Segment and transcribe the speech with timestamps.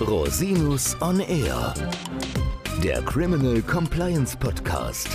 [0.00, 1.74] Rosinus on Air,
[2.82, 5.08] der Criminal Compliance Podcast.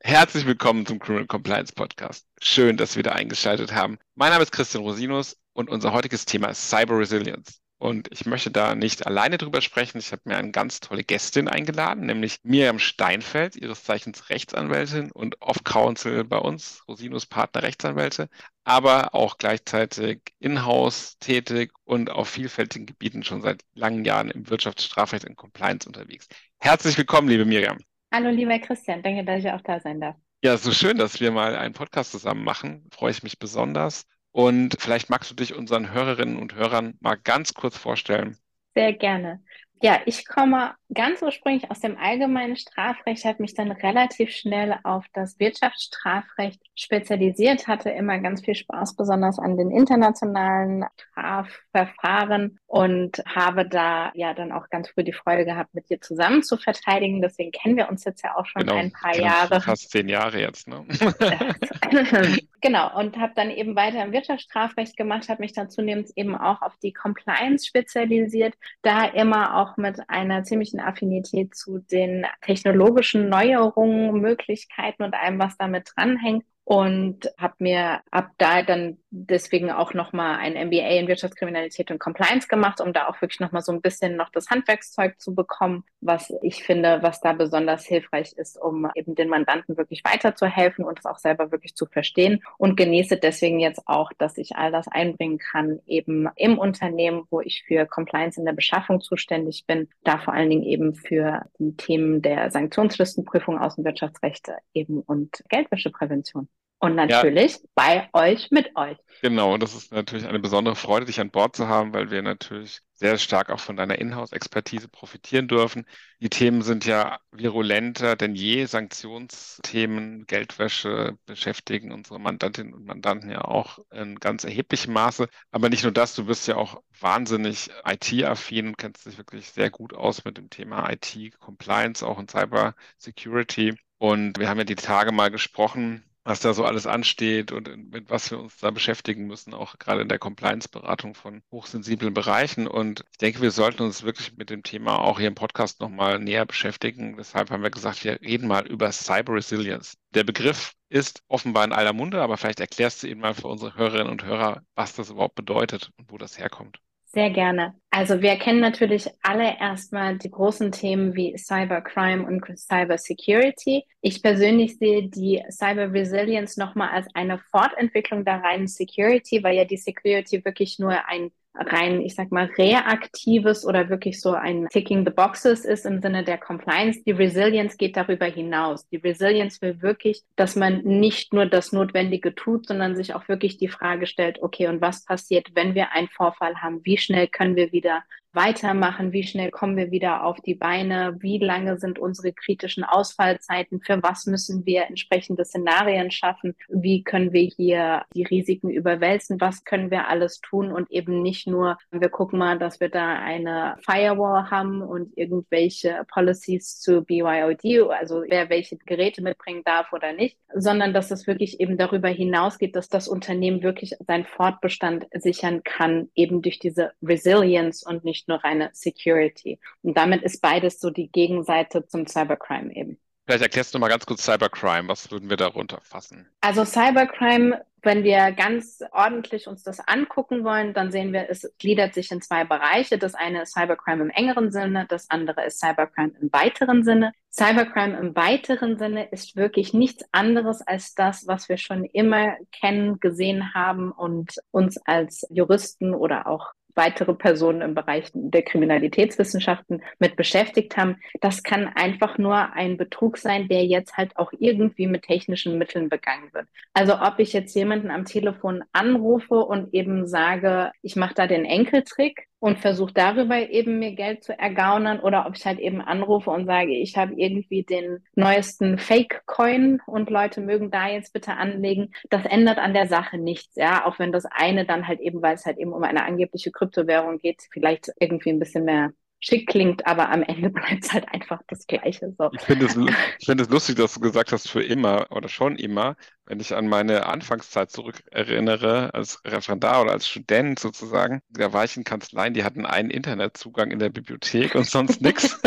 [0.00, 2.26] Herzlich willkommen zum Criminal Compliance Podcast.
[2.40, 3.98] Schön, dass wir wieder eingeschaltet haben.
[4.14, 7.60] Mein Name ist Christian Rosinus und unser heutiges Thema ist Cyber Resilience.
[7.80, 9.96] Und ich möchte da nicht alleine drüber sprechen.
[9.96, 15.40] Ich habe mir eine ganz tolle Gästin eingeladen, nämlich Miriam Steinfeld, ihres Zeichens Rechtsanwältin und
[15.40, 18.28] Off-Counsel bei uns, Rosinus Partner Rechtsanwälte,
[18.64, 25.24] aber auch gleichzeitig in-house tätig und auf vielfältigen Gebieten schon seit langen Jahren im Wirtschaftsstrafrecht
[25.24, 26.28] und Compliance unterwegs.
[26.58, 27.78] Herzlich willkommen, liebe Miriam.
[28.12, 29.02] Hallo, lieber Christian.
[29.02, 30.16] Danke, dass ich auch da sein darf.
[30.42, 32.90] Ja, so schön, dass wir mal einen Podcast zusammen machen.
[32.92, 34.04] Freue ich mich besonders.
[34.32, 38.36] Und vielleicht magst du dich unseren Hörerinnen und Hörern mal ganz kurz vorstellen.
[38.74, 39.42] Sehr gerne.
[39.82, 45.06] Ja, ich komme ganz ursprünglich aus dem allgemeinen Strafrecht, habe mich dann relativ schnell auf
[45.14, 53.66] das Wirtschaftsstrafrecht spezialisiert, hatte immer ganz viel Spaß, besonders an den internationalen Strafverfahren und habe
[53.66, 57.20] da ja dann auch ganz früh die Freude gehabt, mit dir zusammen zu verteidigen.
[57.20, 59.60] Deswegen kennen wir uns jetzt ja auch schon genau, ein paar Jahre.
[59.60, 60.86] Fast zehn Jahre jetzt, ne?
[62.60, 66.62] genau, und habe dann eben weiter im Wirtschaftsstrafrecht gemacht, habe mich dann zunehmend eben auch
[66.62, 74.12] auf die Compliance spezialisiert, da immer auch mit einer ziemlichen Affinität zu den technologischen Neuerungen,
[74.20, 80.36] Möglichkeiten und allem, was damit dranhängt und habe mir ab da dann deswegen auch nochmal
[80.36, 84.14] ein MBA in Wirtschaftskriminalität und Compliance gemacht, um da auch wirklich nochmal so ein bisschen
[84.14, 89.16] noch das Handwerkszeug zu bekommen, was ich finde, was da besonders hilfreich ist, um eben
[89.16, 93.82] den Mandanten wirklich weiterzuhelfen und es auch selber wirklich zu verstehen und genieße deswegen jetzt
[93.86, 98.46] auch, dass ich all das einbringen kann, eben im Unternehmen, wo ich für Compliance in
[98.46, 104.58] der Beschaffung zuständig bin, da vor allen Dingen eben für die Themen der Sanktionslistenprüfung, Außenwirtschaftsrechte
[104.72, 106.48] eben und Geldwäscheprävention.
[106.82, 107.60] Und natürlich ja.
[107.74, 108.96] bei euch, mit euch.
[109.20, 112.80] Genau, das ist natürlich eine besondere Freude, dich an Bord zu haben, weil wir natürlich
[112.94, 115.84] sehr stark auch von deiner Inhouse-Expertise profitieren dürfen.
[116.20, 118.64] Die Themen sind ja virulenter denn je.
[118.64, 125.28] Sanktionsthemen, Geldwäsche beschäftigen unsere Mandantinnen und Mandanten ja auch in ganz erheblichem Maße.
[125.50, 129.68] Aber nicht nur das, du bist ja auch wahnsinnig IT-affin und kennst dich wirklich sehr
[129.68, 133.74] gut aus mit dem Thema IT-Compliance, auch in Cyber Security.
[133.98, 138.10] Und wir haben ja die Tage mal gesprochen, was da so alles ansteht und mit
[138.10, 142.66] was wir uns da beschäftigen müssen, auch gerade in der Compliance-Beratung von hochsensiblen Bereichen.
[142.66, 146.18] Und ich denke, wir sollten uns wirklich mit dem Thema auch hier im Podcast nochmal
[146.18, 147.16] näher beschäftigen.
[147.16, 149.96] Deshalb haben wir gesagt, wir reden mal über Cyber Resilience.
[150.14, 153.74] Der Begriff ist offenbar in aller Munde, aber vielleicht erklärst du ihn mal für unsere
[153.76, 156.80] Hörerinnen und Hörer, was das überhaupt bedeutet und wo das herkommt.
[157.12, 157.74] Sehr gerne.
[157.90, 163.84] Also wir kennen natürlich alle erstmal die großen Themen wie Cybercrime und Cybersecurity.
[164.00, 169.64] Ich persönlich sehe die Cyber Resilience nochmal als eine Fortentwicklung der reinen Security, weil ja
[169.64, 175.04] die Security wirklich nur ein rein, ich sag mal, reaktives oder wirklich so ein Ticking
[175.04, 177.02] the Boxes ist im Sinne der Compliance.
[177.04, 178.88] Die Resilience geht darüber hinaus.
[178.88, 183.58] Die Resilience will wirklich, dass man nicht nur das Notwendige tut, sondern sich auch wirklich
[183.58, 186.80] die Frage stellt, okay, und was passiert, wenn wir einen Vorfall haben?
[186.84, 189.12] Wie schnell können wir wieder weitermachen?
[189.12, 191.16] Wie schnell kommen wir wieder auf die Beine?
[191.20, 193.80] Wie lange sind unsere kritischen Ausfallzeiten?
[193.80, 196.54] Für was müssen wir entsprechende Szenarien schaffen?
[196.68, 199.40] Wie können wir hier die Risiken überwälzen?
[199.40, 203.14] Was können wir alles tun und eben nicht nur, wir gucken mal, dass wir da
[203.18, 210.12] eine Firewall haben und irgendwelche Policies zu BYOD, also wer welche Geräte mitbringen darf oder
[210.12, 215.62] nicht, sondern dass es wirklich eben darüber hinausgeht, dass das Unternehmen wirklich seinen Fortbestand sichern
[215.64, 219.58] kann, eben durch diese Resilience und nicht nicht nur reine Security.
[219.82, 222.98] Und damit ist beides so die Gegenseite zum Cybercrime eben.
[223.26, 224.88] Vielleicht erklärst du mal ganz kurz Cybercrime.
[224.88, 226.26] Was würden wir darunter fassen?
[226.40, 231.94] Also Cybercrime, wenn wir ganz ordentlich uns das angucken wollen, dann sehen wir, es gliedert
[231.94, 232.98] sich in zwei Bereiche.
[232.98, 237.12] Das eine ist Cybercrime im engeren Sinne, das andere ist Cybercrime im weiteren Sinne.
[237.32, 242.98] Cybercrime im weiteren Sinne ist wirklich nichts anderes als das, was wir schon immer kennen,
[242.98, 250.16] gesehen haben und uns als Juristen oder auch weitere Personen im Bereich der Kriminalitätswissenschaften mit
[250.16, 250.96] beschäftigt haben.
[251.20, 255.90] Das kann einfach nur ein Betrug sein, der jetzt halt auch irgendwie mit technischen Mitteln
[255.90, 256.46] begangen wird.
[256.72, 261.44] Also ob ich jetzt jemanden am Telefon anrufe und eben sage, ich mache da den
[261.44, 266.30] Enkeltrick, und versuche darüber eben mir Geld zu ergaunern oder ob ich halt eben anrufe
[266.30, 271.92] und sage, ich habe irgendwie den neuesten Fake-Coin und Leute mögen da jetzt bitte anlegen.
[272.08, 275.34] Das ändert an der Sache nichts, ja, auch wenn das eine dann halt eben, weil
[275.34, 279.86] es halt eben um eine angebliche Kryptowährung geht, vielleicht irgendwie ein bisschen mehr schick klingt,
[279.86, 282.14] aber am Ende bleibt es halt einfach das Gleiche.
[282.16, 282.30] So.
[282.32, 282.74] Ich finde es,
[283.24, 285.96] find es lustig, dass du gesagt hast, für immer oder schon immer,
[286.26, 291.64] wenn ich an meine Anfangszeit zurück erinnere, als Referendar oder als Student sozusagen, da war
[291.64, 295.40] ich in Kanzleien, die hatten einen Internetzugang in der Bibliothek und sonst nichts.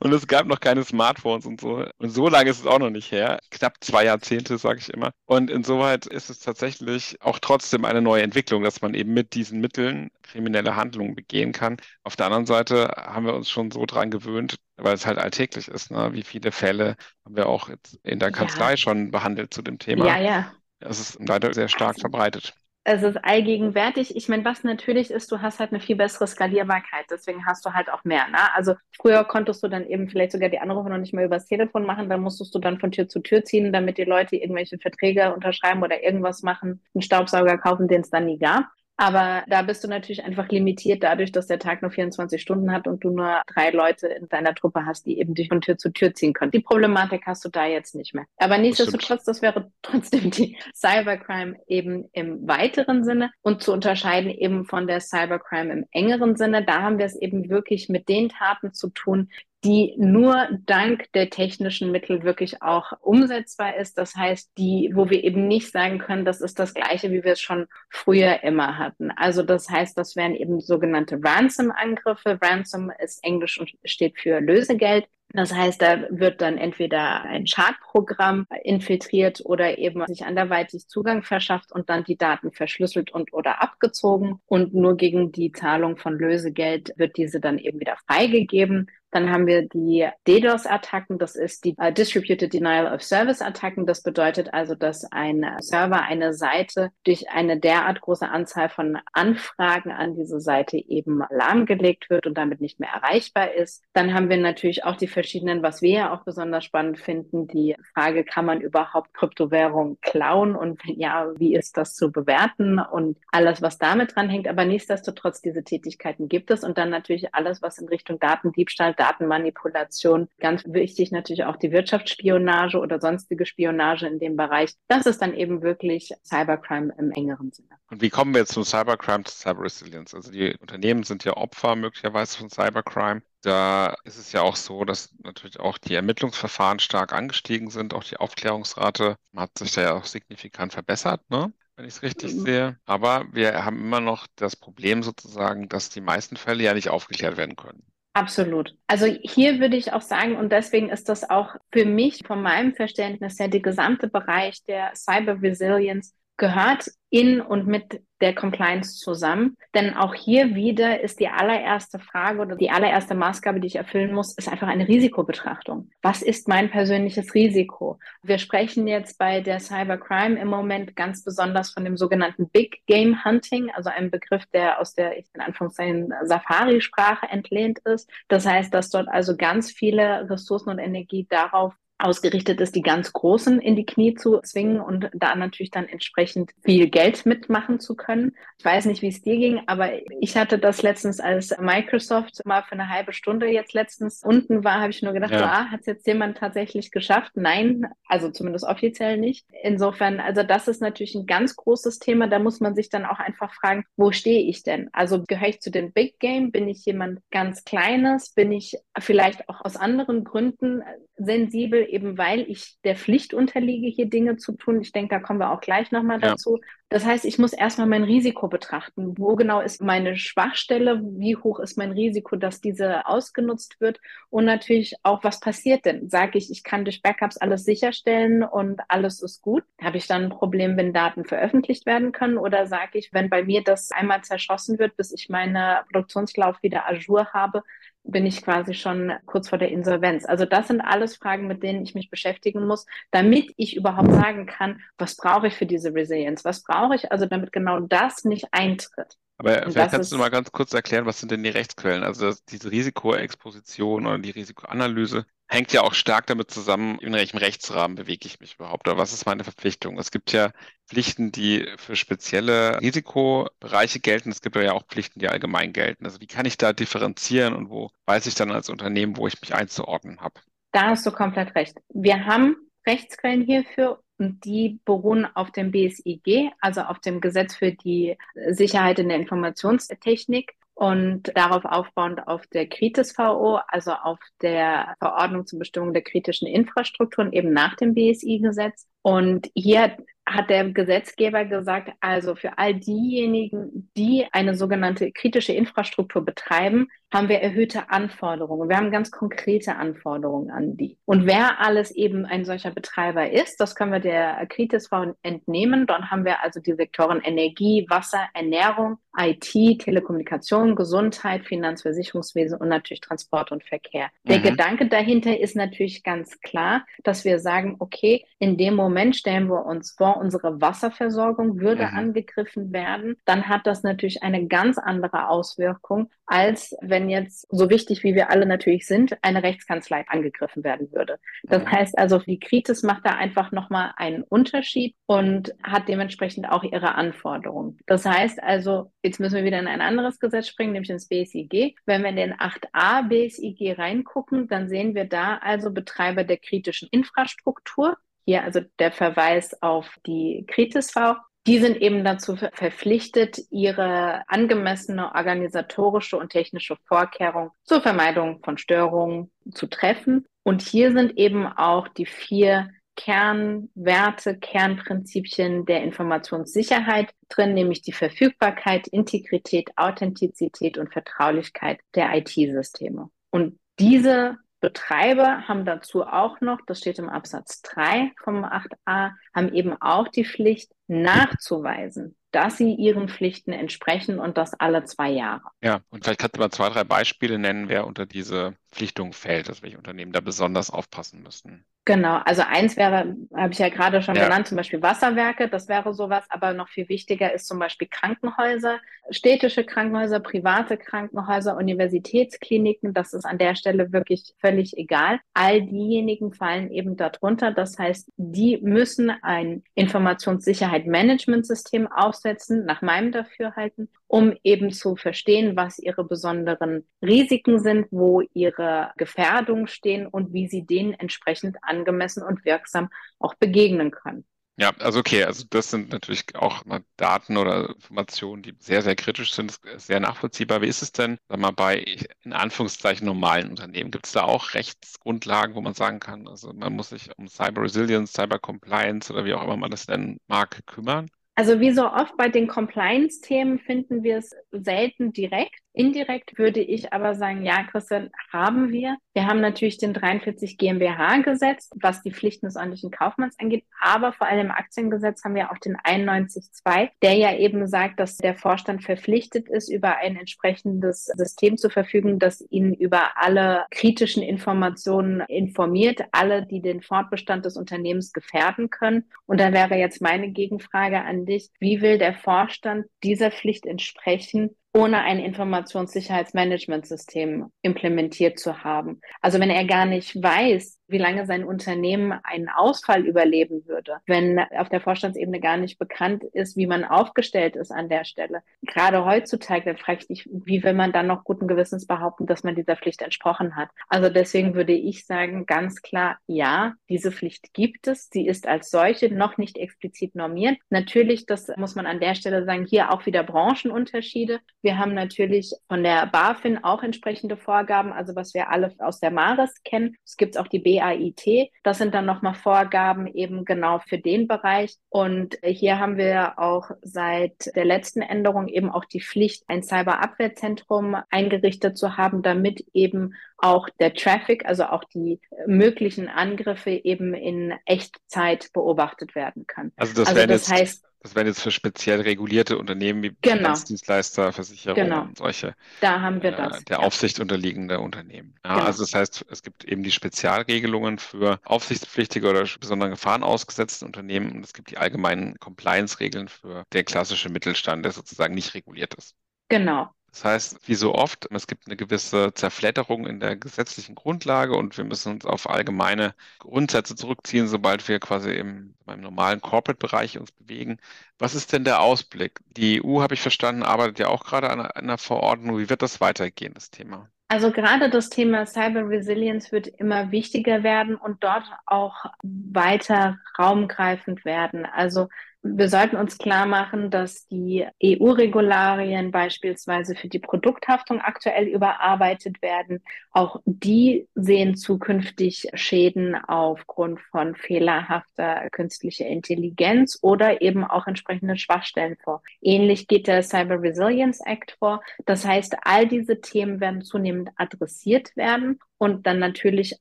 [0.00, 1.86] und es gab noch keine Smartphones und so.
[1.96, 3.40] Und so lange ist es auch noch nicht her.
[3.50, 5.12] Knapp zwei Jahrzehnte, sage ich immer.
[5.24, 9.60] Und insoweit ist es tatsächlich auch trotzdem eine neue Entwicklung, dass man eben mit diesen
[9.60, 11.78] Mitteln kriminelle Handlungen begehen kann.
[12.02, 15.68] Auf der anderen Seite haben wir uns schon so dran gewöhnt, weil es halt alltäglich
[15.68, 15.90] ist.
[15.90, 16.10] Ne?
[16.12, 18.76] Wie viele Fälle haben wir auch jetzt in der Kanzlei ja.
[18.76, 20.06] schon behandelt zu dem Thema?
[20.06, 20.52] Ja, ja.
[20.80, 22.54] Es ist leider sehr stark also, verbreitet.
[22.84, 24.16] Es ist allgegenwärtig.
[24.16, 27.04] Ich meine, was natürlich ist, du hast halt eine viel bessere Skalierbarkeit.
[27.10, 28.26] Deswegen hast du halt auch mehr.
[28.28, 28.38] Ne?
[28.54, 31.84] Also früher konntest du dann eben vielleicht sogar die Anrufe noch nicht mehr übers Telefon
[31.84, 32.08] machen.
[32.08, 35.82] Dann musstest du dann von Tür zu Tür ziehen, damit die Leute irgendwelche Verträge unterschreiben
[35.82, 38.64] oder irgendwas machen, einen Staubsauger kaufen, den es dann nie gab.
[39.00, 42.86] Aber da bist du natürlich einfach limitiert dadurch, dass der Tag nur 24 Stunden hat
[42.86, 45.90] und du nur drei Leute in deiner Truppe hast, die eben dich von Tür zu
[45.90, 46.50] Tür ziehen können.
[46.50, 48.26] Die Problematik hast du da jetzt nicht mehr.
[48.36, 54.66] Aber nichtsdestotrotz, das wäre trotzdem die Cybercrime eben im weiteren Sinne und zu unterscheiden eben
[54.66, 56.62] von der Cybercrime im engeren Sinne.
[56.62, 59.30] Da haben wir es eben wirklich mit den Taten zu tun,
[59.64, 63.98] die nur dank der technischen Mittel wirklich auch umsetzbar ist.
[63.98, 67.32] Das heißt, die, wo wir eben nicht sagen können, das ist das Gleiche, wie wir
[67.32, 69.10] es schon früher immer hatten.
[69.10, 72.38] Also das heißt, das wären eben sogenannte Ransom-Angriffe.
[72.40, 75.06] Ransom ist Englisch und steht für Lösegeld.
[75.32, 81.70] Das heißt, da wird dann entweder ein Schadprogramm infiltriert oder eben sich anderweitig Zugang verschafft
[81.70, 84.40] und dann die Daten verschlüsselt und oder abgezogen.
[84.46, 88.90] Und nur gegen die Zahlung von Lösegeld wird diese dann eben wieder freigegeben.
[89.10, 93.86] Dann haben wir die DDoS-Attacken, das ist die uh, Distributed Denial of Service-Attacken.
[93.86, 99.90] Das bedeutet also, dass ein Server, eine Seite durch eine derart große Anzahl von Anfragen
[99.90, 103.82] an diese Seite eben lahmgelegt wird und damit nicht mehr erreichbar ist.
[103.92, 107.76] Dann haben wir natürlich auch die verschiedenen, was wir ja auch besonders spannend finden, die
[107.94, 113.18] Frage, kann man überhaupt Kryptowährung klauen und wenn ja, wie ist das zu bewerten und
[113.32, 114.48] alles, was damit dran hängt.
[114.48, 120.28] Aber nichtsdestotrotz, diese Tätigkeiten gibt es und dann natürlich alles, was in Richtung Datendiebstahl Datenmanipulation.
[120.38, 124.74] Ganz wichtig natürlich auch die Wirtschaftsspionage oder sonstige Spionage in dem Bereich.
[124.88, 127.70] Das ist dann eben wirklich Cybercrime im engeren Sinne.
[127.90, 130.14] Und wie kommen wir jetzt von Cybercrime zu Cyber Resilience?
[130.14, 133.22] Also die Unternehmen sind ja Opfer möglicherweise von Cybercrime.
[133.40, 137.94] Da ist es ja auch so, dass natürlich auch die Ermittlungsverfahren stark angestiegen sind.
[137.94, 141.22] Auch die Aufklärungsrate hat sich da ja auch signifikant verbessert.
[141.30, 141.52] Ne?
[141.76, 142.44] wenn ich es richtig mhm.
[142.44, 142.78] sehe.
[142.84, 147.38] Aber wir haben immer noch das Problem sozusagen, dass die meisten Fälle ja nicht aufgeklärt
[147.38, 147.82] werden können.
[148.12, 148.76] Absolut.
[148.88, 152.74] Also hier würde ich auch sagen, und deswegen ist das auch für mich von meinem
[152.74, 159.56] Verständnis her der gesamte Bereich der Cyber Resilience gehört in und mit der Compliance zusammen.
[159.74, 164.12] Denn auch hier wieder ist die allererste Frage oder die allererste Maßgabe, die ich erfüllen
[164.12, 165.90] muss, ist einfach eine Risikobetrachtung.
[166.02, 167.98] Was ist mein persönliches Risiko?
[168.22, 173.24] Wir sprechen jetzt bei der Cybercrime im Moment ganz besonders von dem sogenannten Big Game
[173.24, 178.08] Hunting, also einem Begriff, der aus der, in Anführungszeichen, Safari-Sprache entlehnt ist.
[178.28, 183.12] Das heißt, dass dort also ganz viele Ressourcen und Energie darauf ausgerichtet ist, die ganz
[183.12, 187.94] Großen in die Knie zu zwingen und da natürlich dann entsprechend viel Geld mitmachen zu
[187.94, 188.32] können.
[188.58, 192.62] Ich weiß nicht, wie es dir ging, aber ich hatte das letztens, als Microsoft mal
[192.62, 195.38] für eine halbe Stunde jetzt letztens unten war, habe ich nur gedacht, ja.
[195.38, 197.32] so, ah, hat es jetzt jemand tatsächlich geschafft?
[197.34, 199.46] Nein, also zumindest offiziell nicht.
[199.62, 202.26] Insofern, also das ist natürlich ein ganz großes Thema.
[202.28, 204.88] Da muss man sich dann auch einfach fragen, wo stehe ich denn?
[204.92, 206.50] Also gehöre ich zu den Big Game?
[206.52, 208.30] Bin ich jemand ganz Kleines?
[208.30, 210.82] Bin ich vielleicht auch aus anderen Gründen
[211.16, 214.80] sensibel, eben weil ich der Pflicht unterliege, hier Dinge zu tun.
[214.80, 216.30] Ich denke, da kommen wir auch gleich nochmal ja.
[216.30, 216.60] dazu.
[216.88, 219.14] Das heißt, ich muss erstmal mein Risiko betrachten.
[219.16, 221.00] Wo genau ist meine Schwachstelle?
[221.00, 224.00] Wie hoch ist mein Risiko, dass diese ausgenutzt wird?
[224.28, 226.10] Und natürlich auch, was passiert denn?
[226.10, 229.62] Sage ich, ich kann durch Backups alles sicherstellen und alles ist gut?
[229.80, 232.38] Habe ich dann ein Problem, wenn Daten veröffentlicht werden können?
[232.38, 236.88] Oder sage ich, wenn bei mir das einmal zerschossen wird, bis ich meine Produktionslauf wieder
[236.88, 237.62] Azure habe,
[238.04, 240.24] bin ich quasi schon kurz vor der Insolvenz.
[240.24, 244.46] Also das sind alles Fragen, mit denen ich mich beschäftigen muss, damit ich überhaupt sagen
[244.46, 246.44] kann, was brauche ich für diese Resilience?
[246.44, 249.16] Was brauche ich also, damit genau das nicht eintritt?
[249.40, 252.04] Aber vielleicht kannst du mal ganz kurz erklären, was sind denn die Rechtsquellen?
[252.04, 257.96] Also diese Risikoexposition oder die Risikoanalyse hängt ja auch stark damit zusammen, in welchem Rechtsrahmen
[257.96, 259.98] bewege ich mich überhaupt oder was ist meine Verpflichtung?
[259.98, 260.52] Es gibt ja
[260.86, 264.30] Pflichten, die für spezielle Risikobereiche gelten.
[264.30, 266.04] Es gibt ja auch Pflichten, die allgemein gelten.
[266.04, 269.40] Also wie kann ich da differenzieren und wo weiß ich dann als Unternehmen, wo ich
[269.40, 270.34] mich einzuordnen habe?
[270.72, 271.78] Da hast du komplett recht.
[271.88, 272.56] Wir haben
[272.86, 278.16] Rechtsquellen hierfür und die beruhen auf dem BSIG, also auf dem Gesetz für die
[278.50, 280.54] Sicherheit in der Informationstechnik.
[280.74, 287.34] und darauf aufbauend auf der Kritis-VO, also auf der Verordnung zur Bestimmung der kritischen Infrastrukturen
[287.34, 288.86] eben nach dem BSI-Gesetz.
[289.02, 296.24] Und hier hat der Gesetzgeber gesagt, also für all diejenigen, die eine sogenannte kritische Infrastruktur
[296.24, 298.68] betreiben, haben wir erhöhte Anforderungen.
[298.68, 300.96] Wir haben ganz konkrete Anforderungen an die.
[301.04, 305.86] Und wer alles eben ein solcher Betreiber ist, das können wir der Kritisfrau entnehmen.
[305.86, 313.00] Dort haben wir also die Sektoren Energie, Wasser, Ernährung, IT, Telekommunikation, Gesundheit, Finanzversicherungswesen und natürlich
[313.00, 314.10] Transport und Verkehr.
[314.24, 314.42] Der mhm.
[314.42, 319.66] Gedanke dahinter ist natürlich ganz klar, dass wir sagen, okay, in dem Moment stellen wir
[319.66, 321.96] uns vor, unsere Wasserversorgung würde mhm.
[321.96, 323.16] angegriffen werden.
[323.24, 328.30] Dann hat das natürlich eine ganz andere Auswirkung, als wenn jetzt, so wichtig wie wir
[328.30, 331.18] alle natürlich sind, eine Rechtskanzlei angegriffen werden würde.
[331.44, 331.70] Das mhm.
[331.70, 336.94] heißt also, die Kritis macht da einfach nochmal einen Unterschied und hat dementsprechend auch ihre
[336.94, 337.78] Anforderungen.
[337.86, 341.76] Das heißt also, jetzt müssen wir wieder in ein anderes Gesetz springen, nämlich ins BSIG.
[341.86, 346.88] Wenn wir in den 8a BSIG reingucken, dann sehen wir da also Betreiber der kritischen
[346.90, 347.96] Infrastruktur.
[348.26, 351.16] Hier also der Verweis auf die Kritis-V
[351.46, 359.30] die sind eben dazu verpflichtet, ihre angemessene organisatorische und technische Vorkehrung zur Vermeidung von Störungen
[359.52, 360.26] zu treffen.
[360.42, 368.86] Und hier sind eben auch die vier Kernwerte, Kernprinzipien der Informationssicherheit drin, nämlich die Verfügbarkeit,
[368.88, 373.08] Integrität, Authentizität und Vertraulichkeit der IT-Systeme.
[373.30, 379.52] Und diese Betreiber haben dazu auch noch, das steht im Absatz 3 vom 8a, haben
[379.52, 385.44] eben auch die Pflicht nachzuweisen, dass sie ihren Pflichten entsprechen und das alle zwei Jahre.
[385.62, 389.48] Ja, und vielleicht kannst du mal zwei, drei Beispiele nennen, wer unter diese Pflichtung fällt,
[389.48, 391.64] dass welche Unternehmen da besonders aufpassen müssen.
[391.90, 394.22] Genau, also eins wäre, habe ich ja gerade schon ja.
[394.22, 398.78] genannt, zum Beispiel Wasserwerke, das wäre sowas, aber noch viel wichtiger ist zum Beispiel Krankenhäuser,
[399.10, 405.18] städtische Krankenhäuser, private Krankenhäuser, Universitätskliniken, das ist an der Stelle wirklich völlig egal.
[405.34, 413.88] All diejenigen fallen eben darunter, das heißt, die müssen ein Informationssicherheit-Management-System aufsetzen, nach meinem Dafürhalten,
[414.06, 420.46] um eben zu verstehen, was ihre besonderen Risiken sind, wo ihre Gefährdungen stehen und wie
[420.46, 424.24] sie denen entsprechend angemessen und wirksam auch begegnen können.
[424.56, 428.94] Ja, also okay, also das sind natürlich auch mal Daten oder Informationen, die sehr, sehr
[428.94, 430.60] kritisch sind, sehr nachvollziehbar.
[430.60, 431.82] Wie ist es denn, sag mal, bei
[432.24, 433.90] in Anführungszeichen normalen Unternehmen?
[433.90, 437.62] Gibt es da auch Rechtsgrundlagen, wo man sagen kann, also man muss sich um Cyber
[437.62, 441.08] Resilience, Cyber Compliance oder wie auch immer man das nennen mag, kümmern?
[441.36, 445.56] Also wie so oft bei den Compliance-Themen finden wir es selten direkt.
[445.80, 448.98] Indirekt würde ich aber sagen, ja, Christian, haben wir.
[449.14, 454.12] Wir haben natürlich den 43 GmbH gesetzt, was die Pflichten des ordentlichen Kaufmanns angeht, aber
[454.12, 458.34] vor allem im Aktiengesetz haben wir auch den 91.2, der ja eben sagt, dass der
[458.34, 465.22] Vorstand verpflichtet ist, über ein entsprechendes System zu verfügen, das ihn über alle kritischen Informationen
[465.28, 469.04] informiert, alle, die den Fortbestand des Unternehmens gefährden können.
[469.24, 474.50] Und da wäre jetzt meine Gegenfrage an dich, wie will der Vorstand dieser Pflicht entsprechen
[474.72, 479.00] ohne ein Informationssicherheitsmanagementsystem implementiert zu haben.
[479.20, 484.38] Also wenn er gar nicht weiß, wie lange sein Unternehmen einen Ausfall überleben würde, wenn
[484.38, 488.42] auf der Vorstandsebene gar nicht bekannt ist, wie man aufgestellt ist an der Stelle.
[488.62, 492.54] Gerade heutzutage, frage ich dich, wie will man dann noch guten Gewissens behaupten, dass man
[492.54, 493.68] dieser Pflicht entsprochen hat?
[493.88, 498.08] Also deswegen würde ich sagen, ganz klar, ja, diese Pflicht gibt es.
[498.10, 500.58] Sie ist als solche noch nicht explizit normiert.
[500.70, 504.40] Natürlich, das muss man an der Stelle sagen, hier auch wieder Branchenunterschiede.
[504.62, 509.10] Wir haben natürlich von der BaFin auch entsprechende Vorgaben, also was wir alle aus der
[509.10, 509.96] Maris kennen.
[510.04, 511.50] Es gibt auch die B BAIT.
[511.62, 514.76] Das sind dann nochmal Vorgaben eben genau für den Bereich.
[514.88, 520.96] Und hier haben wir auch seit der letzten Änderung eben auch die Pflicht, ein Cyberabwehrzentrum
[521.10, 527.54] eingerichtet zu haben, damit eben auch der Traffic, also auch die möglichen Angriffe eben in
[527.64, 529.72] Echtzeit beobachtet werden kann.
[529.76, 533.36] Also das, also das heißt, das wären jetzt für speziell regulierte Unternehmen wie genau.
[533.36, 535.08] Finanzdienstleister, Versicherungen, genau.
[535.16, 536.82] solche da haben wir das, äh, der ja.
[536.82, 538.34] Aufsicht unterliegende Unternehmen.
[538.44, 538.66] Ja, genau.
[538.66, 544.32] Also das heißt, es gibt eben die Spezialregelungen für aufsichtspflichtige oder besonderen Gefahren ausgesetzte Unternehmen
[544.32, 549.14] und es gibt die allgemeinen Compliance-Regeln für den klassischen Mittelstand, der sozusagen nicht reguliert ist.
[549.48, 549.90] Genau.
[550.12, 554.76] Das heißt, wie so oft, es gibt eine gewisse Zerfledderung in der gesetzlichen Grundlage und
[554.76, 560.32] wir müssen uns auf allgemeine Grundsätze zurückziehen, sobald wir quasi im, im normalen Corporate-Bereich uns
[560.32, 560.78] bewegen.
[561.18, 562.40] Was ist denn der Ausblick?
[562.56, 565.58] Die EU, habe ich verstanden, arbeitet ja auch gerade an einer Verordnung.
[565.58, 567.08] Wie wird das weitergehen, das Thema?
[567.28, 574.24] Also gerade das Thema Cyber Resilience wird immer wichtiger werden und dort auch weiter raumgreifend
[574.24, 574.66] werden.
[574.66, 575.08] Also
[575.42, 582.82] wir sollten uns klar machen, dass die EU-Regularien beispielsweise für die Produkthaftung aktuell überarbeitet werden.
[583.10, 591.96] Auch die sehen zukünftig Schäden aufgrund von fehlerhafter künstlicher Intelligenz oder eben auch entsprechende Schwachstellen
[592.04, 592.22] vor.
[592.42, 594.82] Ähnlich geht der Cyber Resilience Act vor.
[595.06, 599.76] Das heißt, all diese Themen werden zunehmend adressiert werden und dann natürlich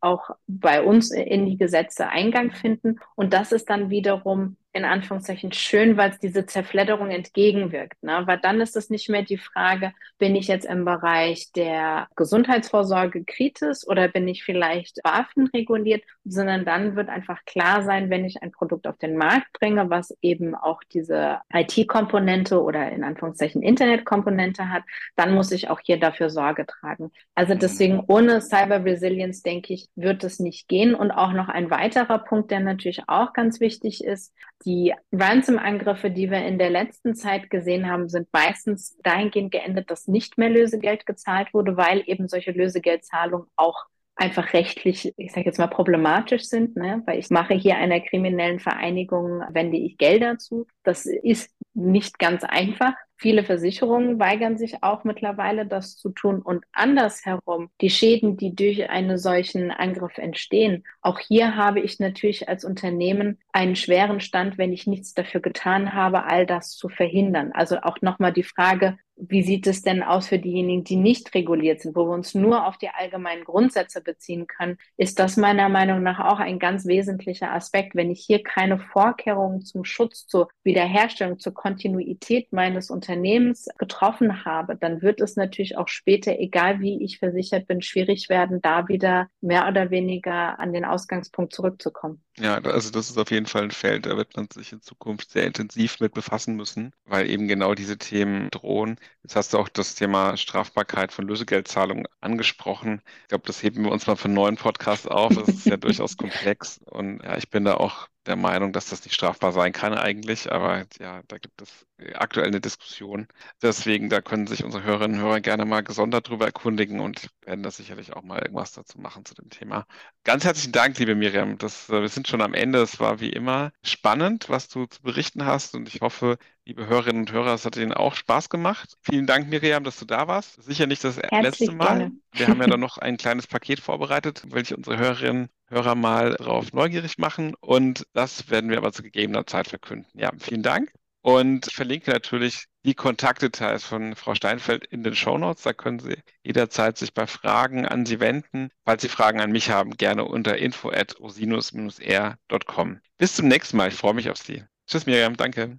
[0.00, 2.98] auch bei uns in die Gesetze Eingang finden.
[3.14, 8.02] Und das ist dann wiederum in Anführungszeichen schön, weil es diese Zerfledderung entgegenwirkt.
[8.02, 8.22] Ne?
[8.26, 13.24] Weil dann ist es nicht mehr die Frage, bin ich jetzt im Bereich der Gesundheitsvorsorge
[13.24, 18.42] kritisch oder bin ich vielleicht BaFin reguliert, sondern dann wird einfach klar sein, wenn ich
[18.42, 24.68] ein Produkt auf den Markt bringe, was eben auch diese IT-Komponente oder in Anführungszeichen Internet-Komponente
[24.70, 24.82] hat,
[25.16, 27.10] dann muss ich auch hier dafür Sorge tragen.
[27.34, 27.58] Also mhm.
[27.58, 30.94] deswegen ohne Cyber Resilience, denke ich, wird es nicht gehen.
[30.94, 36.30] Und auch noch ein weiterer Punkt, der natürlich auch ganz wichtig ist, die Ransom-Angriffe, die
[36.30, 41.06] wir in der letzten Zeit gesehen haben, sind meistens dahingehend geendet, dass nicht mehr Lösegeld
[41.06, 43.86] gezahlt wurde, weil eben solche Lösegeldzahlungen auch
[44.18, 47.02] einfach rechtlich, ich sage jetzt mal, problematisch sind, ne?
[47.06, 50.66] weil ich mache hier einer kriminellen Vereinigung, wende ich Gelder zu.
[50.82, 52.94] Das ist nicht ganz einfach.
[53.20, 56.40] Viele Versicherungen weigern sich auch mittlerweile, das zu tun.
[56.40, 62.48] Und andersherum, die Schäden, die durch einen solchen Angriff entstehen, auch hier habe ich natürlich
[62.48, 67.50] als Unternehmen einen schweren Stand, wenn ich nichts dafür getan habe, all das zu verhindern.
[67.52, 71.80] Also auch nochmal die Frage, wie sieht es denn aus für diejenigen, die nicht reguliert
[71.80, 76.02] sind, wo wir uns nur auf die allgemeinen Grundsätze beziehen können, ist das meiner Meinung
[76.02, 77.94] nach auch ein ganz wesentlicher Aspekt.
[77.96, 84.76] Wenn ich hier keine Vorkehrungen zum Schutz, zur Wiederherstellung, zur Kontinuität meines Unternehmens getroffen habe,
[84.76, 89.28] dann wird es natürlich auch später, egal wie ich versichert bin, schwierig werden, da wieder
[89.40, 92.22] mehr oder weniger an den Ausgangspunkt zurückzukommen.
[92.38, 95.30] Ja, also das ist auf jeden Fall ein Feld, da wird man sich in Zukunft
[95.30, 98.96] sehr intensiv mit befassen müssen, weil eben genau diese Themen drohen.
[99.22, 103.02] Jetzt hast du auch das Thema Strafbarkeit von Lösegeldzahlungen angesprochen.
[103.22, 105.34] Ich glaube, das heben wir uns mal für einen neuen Podcast auf.
[105.34, 109.04] Das ist ja durchaus komplex und ja, ich bin da auch der Meinung, dass das
[109.04, 113.26] nicht strafbar sein kann eigentlich, aber ja, da gibt es aktuell eine Diskussion.
[113.62, 117.62] Deswegen, da können sich unsere Hörerinnen und Hörer gerne mal gesondert drüber erkundigen und werden
[117.62, 119.86] da sicherlich auch mal irgendwas dazu machen zu dem Thema.
[120.24, 121.58] Ganz herzlichen Dank, liebe Miriam.
[121.58, 122.80] Das, äh, wir sind schon am Ende.
[122.82, 127.22] Es war wie immer spannend, was du zu berichten hast und ich hoffe, liebe Hörerinnen
[127.22, 128.98] und Hörer, es hat Ihnen auch Spaß gemacht.
[129.00, 130.62] Vielen Dank, Miriam, dass du da warst.
[130.62, 131.98] Sicher nicht das Herzlich letzte Mal.
[131.98, 132.12] Gerne.
[132.32, 136.34] Wir haben ja dann noch ein kleines Paket vorbereitet, welche unsere Hörerinnen und Hörer mal
[136.34, 140.06] darauf neugierig machen und das werden wir aber zu gegebener Zeit verkünden.
[140.12, 140.92] Ja, vielen Dank.
[141.22, 145.62] Und ich verlinke natürlich die Kontaktdetails von Frau Steinfeld in den Shownotes.
[145.62, 148.70] Da können Sie jederzeit sich bei Fragen an Sie wenden.
[148.84, 153.00] Falls Sie Fragen an mich haben, gerne unter info at rosinus-r.com.
[153.16, 153.88] Bis zum nächsten Mal.
[153.88, 154.64] Ich freue mich auf Sie.
[154.86, 155.36] Tschüss, Miriam.
[155.36, 155.78] Danke.